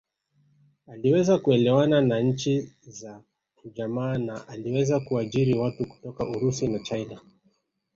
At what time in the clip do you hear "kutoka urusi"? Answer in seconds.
5.85-6.67